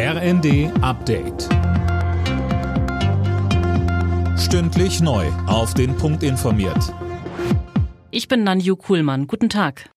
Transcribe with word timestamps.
RND 0.00 0.70
Update. 0.80 1.48
Stündlich 4.38 5.00
neu. 5.00 5.26
Auf 5.48 5.74
den 5.74 5.96
Punkt 5.96 6.22
informiert. 6.22 6.94
Ich 8.12 8.28
bin 8.28 8.44
Nanju 8.44 8.76
Kuhlmann. 8.76 9.26
Guten 9.26 9.48
Tag. 9.48 9.90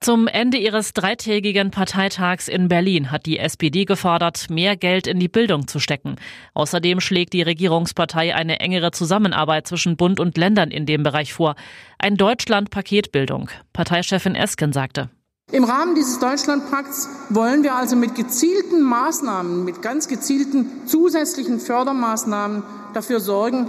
Zum 0.00 0.26
Ende 0.26 0.58
ihres 0.58 0.92
dreitägigen 0.92 1.70
Parteitags 1.70 2.48
in 2.48 2.66
Berlin 2.66 3.12
hat 3.12 3.26
die 3.26 3.38
SPD 3.38 3.84
gefordert, 3.84 4.50
mehr 4.50 4.76
Geld 4.76 5.06
in 5.06 5.20
die 5.20 5.28
Bildung 5.28 5.68
zu 5.68 5.78
stecken. 5.78 6.16
Außerdem 6.54 6.98
schlägt 6.98 7.32
die 7.32 7.42
Regierungspartei 7.42 8.34
eine 8.34 8.58
engere 8.58 8.90
Zusammenarbeit 8.90 9.68
zwischen 9.68 9.96
Bund 9.96 10.18
und 10.18 10.36
Ländern 10.36 10.72
in 10.72 10.84
dem 10.84 11.04
Bereich 11.04 11.32
vor. 11.32 11.54
Ein 11.96 12.16
Deutschland-Paket 12.16 13.12
Bildung. 13.12 13.50
Parteichefin 13.72 14.34
Esken 14.34 14.72
sagte. 14.72 15.10
Im 15.52 15.64
Rahmen 15.64 15.94
dieses 15.94 16.18
Deutschlandpakts 16.18 17.10
wollen 17.28 17.62
wir 17.62 17.74
also 17.74 17.94
mit 17.94 18.14
gezielten 18.14 18.80
Maßnahmen, 18.80 19.66
mit 19.66 19.82
ganz 19.82 20.08
gezielten 20.08 20.70
zusätzlichen 20.86 21.60
Fördermaßnahmen 21.60 22.62
dafür 22.94 23.20
sorgen, 23.20 23.68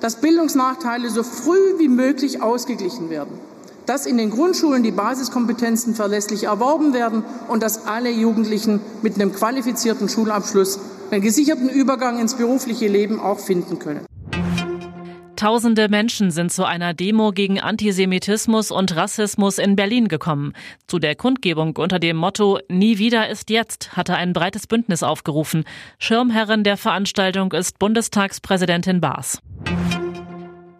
dass 0.00 0.20
Bildungsnachteile 0.20 1.08
so 1.10 1.22
früh 1.22 1.78
wie 1.78 1.88
möglich 1.88 2.42
ausgeglichen 2.42 3.10
werden, 3.10 3.38
dass 3.86 4.06
in 4.06 4.18
den 4.18 4.30
Grundschulen 4.30 4.82
die 4.82 4.90
Basiskompetenzen 4.90 5.94
verlässlich 5.94 6.44
erworben 6.44 6.92
werden 6.92 7.22
und 7.46 7.62
dass 7.62 7.86
alle 7.86 8.10
Jugendlichen 8.10 8.80
mit 9.02 9.14
einem 9.14 9.32
qualifizierten 9.32 10.08
Schulabschluss 10.08 10.80
einen 11.12 11.22
gesicherten 11.22 11.68
Übergang 11.68 12.18
ins 12.18 12.34
berufliche 12.34 12.88
Leben 12.88 13.20
auch 13.20 13.38
finden 13.38 13.78
können. 13.78 14.04
Tausende 15.36 15.88
Menschen 15.88 16.30
sind 16.30 16.52
zu 16.52 16.64
einer 16.64 16.94
Demo 16.94 17.32
gegen 17.32 17.58
Antisemitismus 17.58 18.70
und 18.70 18.94
Rassismus 18.94 19.58
in 19.58 19.74
Berlin 19.74 20.06
gekommen. 20.06 20.52
Zu 20.86 21.00
der 21.00 21.16
Kundgebung 21.16 21.76
unter 21.76 21.98
dem 21.98 22.16
Motto 22.16 22.60
Nie 22.68 22.98
wieder 22.98 23.28
ist 23.28 23.50
jetzt 23.50 23.96
hatte 23.96 24.14
ein 24.14 24.32
breites 24.32 24.68
Bündnis 24.68 25.02
aufgerufen. 25.02 25.64
Schirmherrin 25.98 26.62
der 26.62 26.76
Veranstaltung 26.76 27.52
ist 27.52 27.80
Bundestagspräsidentin 27.80 29.00
Baas. 29.00 29.40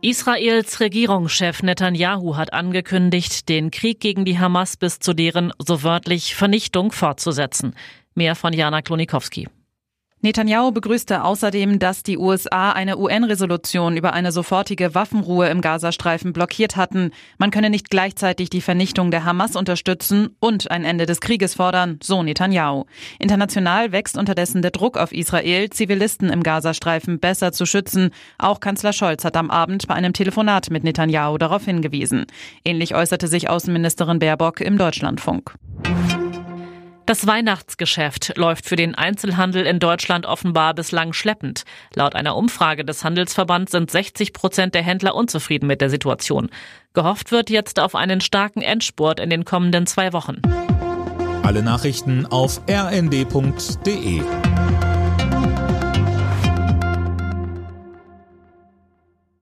Israels 0.02 0.80
Regierungschef 0.80 1.62
Netanyahu 1.62 2.36
hat 2.36 2.52
angekündigt, 2.52 3.48
den 3.48 3.70
Krieg 3.70 4.00
gegen 4.00 4.24
die 4.24 4.38
Hamas 4.38 4.76
bis 4.76 5.00
zu 5.00 5.14
deren, 5.14 5.52
so 5.58 5.82
wörtlich, 5.82 6.36
Vernichtung 6.36 6.92
fortzusetzen. 6.92 7.74
Mehr 8.14 8.36
von 8.36 8.52
Jana 8.52 8.82
Klonikowski. 8.82 9.48
Netanyahu 10.24 10.72
begrüßte 10.72 11.22
außerdem, 11.22 11.78
dass 11.78 12.02
die 12.02 12.16
USA 12.16 12.72
eine 12.72 12.96
UN-Resolution 12.96 13.98
über 13.98 14.14
eine 14.14 14.32
sofortige 14.32 14.94
Waffenruhe 14.94 15.50
im 15.50 15.60
Gazastreifen 15.60 16.32
blockiert 16.32 16.76
hatten. 16.76 17.10
Man 17.36 17.50
könne 17.50 17.68
nicht 17.68 17.90
gleichzeitig 17.90 18.48
die 18.48 18.62
Vernichtung 18.62 19.10
der 19.10 19.26
Hamas 19.26 19.54
unterstützen 19.54 20.34
und 20.40 20.70
ein 20.70 20.86
Ende 20.86 21.04
des 21.04 21.20
Krieges 21.20 21.52
fordern, 21.52 21.98
so 22.02 22.22
Netanyahu. 22.22 22.86
International 23.18 23.92
wächst 23.92 24.16
unterdessen 24.16 24.62
der 24.62 24.70
Druck 24.70 24.96
auf 24.96 25.12
Israel, 25.12 25.68
Zivilisten 25.68 26.30
im 26.30 26.42
Gazastreifen 26.42 27.20
besser 27.20 27.52
zu 27.52 27.66
schützen. 27.66 28.08
Auch 28.38 28.60
Kanzler 28.60 28.94
Scholz 28.94 29.26
hat 29.26 29.36
am 29.36 29.50
Abend 29.50 29.86
bei 29.88 29.94
einem 29.94 30.14
Telefonat 30.14 30.70
mit 30.70 30.84
Netanyahu 30.84 31.36
darauf 31.36 31.66
hingewiesen. 31.66 32.24
Ähnlich 32.64 32.94
äußerte 32.94 33.28
sich 33.28 33.50
Außenministerin 33.50 34.20
Baerbock 34.20 34.62
im 34.62 34.78
Deutschlandfunk. 34.78 35.54
Das 37.06 37.26
Weihnachtsgeschäft 37.26 38.38
läuft 38.38 38.66
für 38.66 38.76
den 38.76 38.94
Einzelhandel 38.94 39.66
in 39.66 39.78
Deutschland 39.78 40.24
offenbar 40.24 40.72
bislang 40.72 41.12
schleppend. 41.12 41.64
Laut 41.94 42.14
einer 42.14 42.34
Umfrage 42.34 42.82
des 42.82 43.04
Handelsverbands 43.04 43.72
sind 43.72 43.90
60 43.90 44.32
Prozent 44.32 44.74
der 44.74 44.82
Händler 44.82 45.14
unzufrieden 45.14 45.66
mit 45.66 45.82
der 45.82 45.90
Situation. 45.90 46.48
Gehofft 46.94 47.30
wird 47.30 47.50
jetzt 47.50 47.78
auf 47.78 47.94
einen 47.94 48.22
starken 48.22 48.62
Endspurt 48.62 49.20
in 49.20 49.28
den 49.28 49.44
kommenden 49.44 49.86
zwei 49.86 50.14
Wochen. 50.14 50.40
Alle 51.42 51.62
Nachrichten 51.62 52.24
auf 52.24 52.62
rnd.de 52.70 54.22